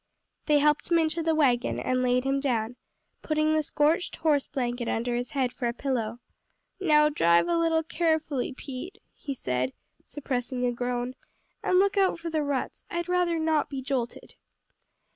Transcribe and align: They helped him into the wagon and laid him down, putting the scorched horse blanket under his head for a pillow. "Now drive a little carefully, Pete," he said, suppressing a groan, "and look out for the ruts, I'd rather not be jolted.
They 0.47 0.57
helped 0.57 0.89
him 0.91 0.97
into 0.97 1.21
the 1.21 1.35
wagon 1.35 1.79
and 1.79 2.01
laid 2.01 2.23
him 2.23 2.39
down, 2.39 2.75
putting 3.21 3.53
the 3.53 3.61
scorched 3.61 4.15
horse 4.15 4.47
blanket 4.47 4.87
under 4.87 5.15
his 5.15 5.29
head 5.29 5.53
for 5.53 5.67
a 5.67 5.73
pillow. 5.73 6.17
"Now 6.79 7.09
drive 7.09 7.47
a 7.47 7.55
little 7.55 7.83
carefully, 7.83 8.51
Pete," 8.51 8.97
he 9.13 9.35
said, 9.35 9.73
suppressing 10.03 10.65
a 10.65 10.71
groan, 10.73 11.13
"and 11.61 11.77
look 11.77 11.97
out 11.97 12.17
for 12.19 12.31
the 12.31 12.41
ruts, 12.41 12.83
I'd 12.89 13.07
rather 13.09 13.37
not 13.37 13.69
be 13.69 13.83
jolted. 13.83 14.33